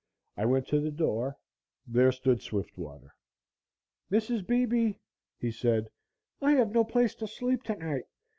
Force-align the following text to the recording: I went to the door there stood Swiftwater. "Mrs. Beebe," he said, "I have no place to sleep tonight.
I 0.35 0.45
went 0.45 0.67
to 0.69 0.79
the 0.79 0.89
door 0.89 1.37
there 1.85 2.11
stood 2.11 2.41
Swiftwater. 2.41 3.13
"Mrs. 4.11 4.47
Beebe," 4.47 4.95
he 5.37 5.51
said, 5.51 5.91
"I 6.41 6.53
have 6.53 6.71
no 6.73 6.83
place 6.83 7.13
to 7.13 7.27
sleep 7.27 7.61
tonight. 7.61 8.05